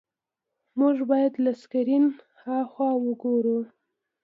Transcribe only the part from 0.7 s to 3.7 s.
موږ باید له سکرین هاخوا وګورو.